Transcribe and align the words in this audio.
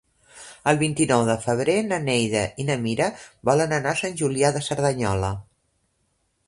El 0.69 0.77
vint-i-nou 0.83 1.25
de 1.27 1.35
febrer 1.43 1.75
na 1.89 1.99
Neida 2.07 2.41
i 2.63 2.65
na 2.71 2.79
Mira 2.87 3.11
volen 3.51 3.77
anar 3.79 3.93
a 3.95 4.01
Sant 4.01 4.19
Julià 4.23 4.53
de 4.59 4.65
Cerdanyola. 4.71 5.33